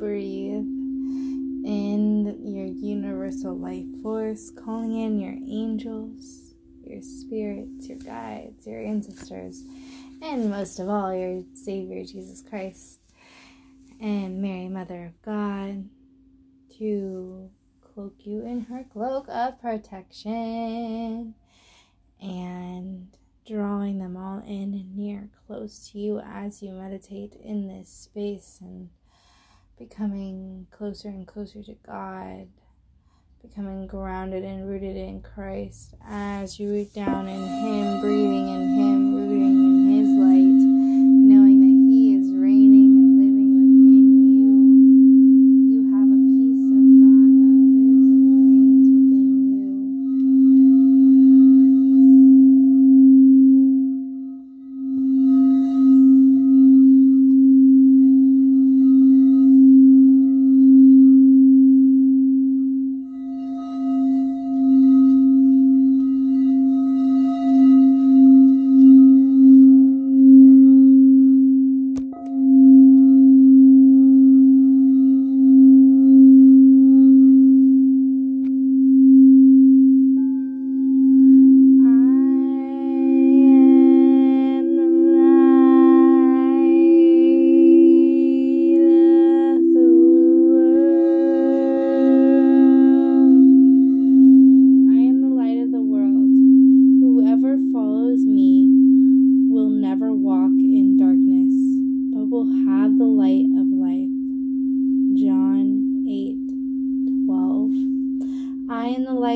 breathe 0.00 0.64
in 1.62 2.24
your 2.42 2.64
universal 2.64 3.54
life 3.54 3.84
force, 4.02 4.50
calling 4.50 4.98
in 4.98 5.20
your 5.20 5.34
angels, 5.34 6.54
your 6.82 7.02
spirits, 7.02 7.86
your 7.86 7.98
guides, 7.98 8.66
your 8.66 8.80
ancestors, 8.80 9.62
and 10.22 10.48
most 10.48 10.80
of 10.80 10.88
all, 10.88 11.14
your 11.14 11.42
Savior 11.52 12.02
Jesus 12.02 12.42
Christ 12.48 13.00
and 14.00 14.40
Mary, 14.40 14.68
Mother 14.68 15.04
of 15.04 15.20
God, 15.20 15.90
to 16.78 17.50
cloak 17.82 18.14
you 18.20 18.40
in 18.46 18.62
her 18.70 18.86
cloak 18.90 19.26
of 19.28 19.60
protection 19.60 21.34
and 22.22 23.08
drawing 23.46 23.98
them 23.98 24.16
all 24.16 24.38
in 24.46 24.72
and 24.72 24.96
near 24.96 25.28
close 25.46 25.90
to 25.90 25.98
you 25.98 26.20
as 26.20 26.62
you 26.62 26.72
meditate 26.72 27.34
in 27.44 27.68
this 27.68 27.90
space 27.90 28.60
and 28.62 28.88
becoming 29.80 30.66
closer 30.70 31.08
and 31.08 31.26
closer 31.26 31.62
to 31.62 31.74
God, 31.86 32.48
becoming 33.40 33.86
grounded 33.86 34.44
and 34.44 34.68
rooted 34.68 34.94
in 34.94 35.22
Christ 35.22 35.94
as 36.06 36.60
you 36.60 36.68
root 36.68 36.92
down 36.92 37.26
in 37.26 37.40
Him, 37.40 38.00
breathing 38.02 38.48
in 38.48 38.68
Him. 38.78 39.09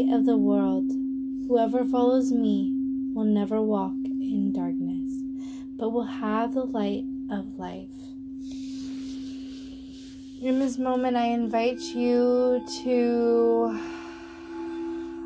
light 0.00 0.14
of 0.14 0.26
the 0.26 0.36
world. 0.36 0.90
Whoever 1.48 1.84
follows 1.84 2.32
me 2.32 2.72
will 3.14 3.24
never 3.24 3.60
walk 3.60 3.94
in 4.04 4.52
darkness, 4.52 5.12
but 5.76 5.90
will 5.90 6.04
have 6.04 6.54
the 6.54 6.64
light 6.64 7.04
of 7.30 7.58
life. 7.58 7.88
In 10.42 10.58
this 10.58 10.78
moment, 10.78 11.16
I 11.16 11.26
invite 11.26 11.80
you 11.80 12.64
to 12.82 13.78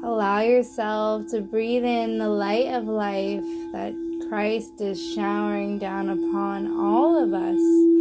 allow 0.02 0.40
yourself 0.40 1.28
to 1.28 1.40
breathe 1.40 1.84
in 1.84 2.18
the 2.18 2.28
light 2.28 2.68
of 2.68 2.84
life 2.84 3.44
that 3.72 3.94
Christ 4.28 4.80
is 4.80 5.00
showering 5.14 5.78
down 5.78 6.08
upon 6.08 6.76
all 6.78 7.22
of 7.22 7.32
us. 7.32 7.93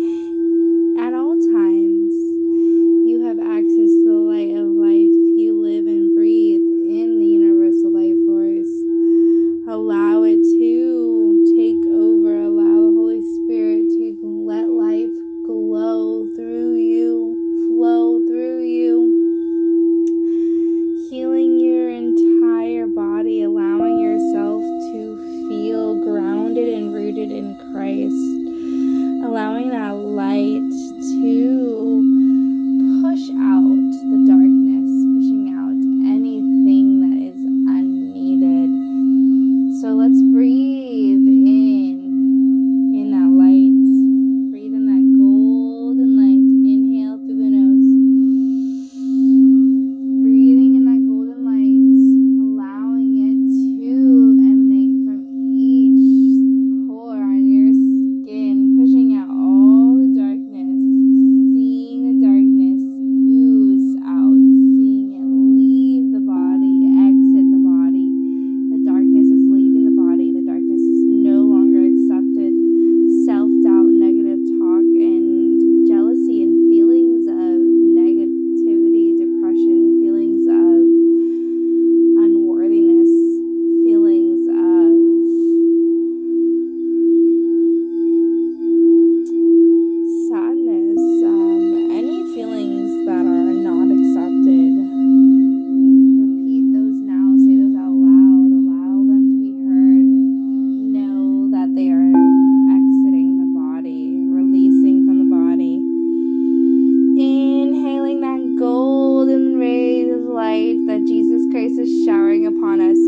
grace 111.76 111.88
is 111.88 112.06
showering 112.06 112.46
upon 112.46 112.82
us. 112.82 113.03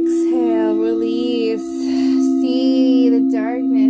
exhale, 0.00 0.76
release. 0.76 1.62
See 2.40 3.10
the 3.10 3.30
darkness. 3.30 3.89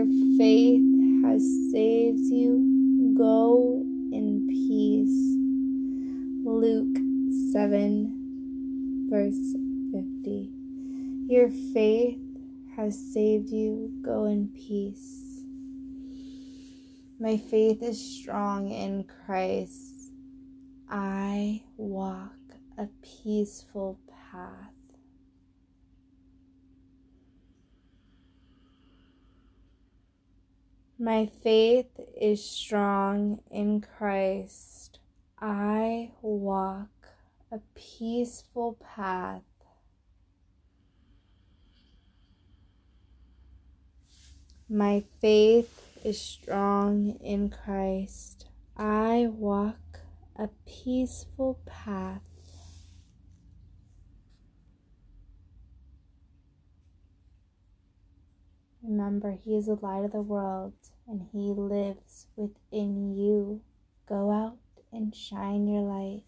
Your 0.00 0.08
faith 0.38 0.82
has 1.26 1.42
saved 1.70 2.24
you. 2.32 3.14
Go 3.18 3.82
in 4.10 4.46
peace. 4.48 5.36
Luke 6.42 6.96
7, 7.52 9.08
verse 9.10 9.56
50. 9.92 10.52
Your 11.28 11.50
faith 11.74 12.18
has 12.76 12.98
saved 13.12 13.50
you. 13.50 13.92
Go 14.00 14.24
in 14.24 14.48
peace. 14.48 15.42
My 17.18 17.36
faith 17.36 17.82
is 17.82 18.00
strong 18.00 18.70
in 18.70 19.04
Christ. 19.04 20.14
I 20.88 21.62
walk 21.76 22.38
a 22.78 22.88
peaceful 23.02 24.00
path. 24.32 24.79
My 31.02 31.30
faith 31.42 31.98
is 32.20 32.44
strong 32.44 33.40
in 33.50 33.80
Christ. 33.80 34.98
I 35.40 36.10
walk 36.20 36.90
a 37.50 37.60
peaceful 37.74 38.76
path. 38.84 39.40
My 44.68 45.02
faith 45.22 45.96
is 46.04 46.20
strong 46.20 47.16
in 47.22 47.48
Christ. 47.48 48.50
I 48.76 49.30
walk 49.32 50.00
a 50.36 50.50
peaceful 50.66 51.60
path. 51.64 52.20
Remember, 58.82 59.30
He 59.30 59.56
is 59.56 59.64
the 59.64 59.76
light 59.76 60.04
of 60.04 60.12
the 60.12 60.20
world 60.20 60.74
and 61.10 61.26
He 61.32 61.52
lives 61.52 62.28
within 62.36 63.14
you. 63.16 63.60
Go 64.08 64.30
out 64.30 64.58
and 64.92 65.14
shine 65.14 65.66
your 65.66 65.82
light. 65.82 66.22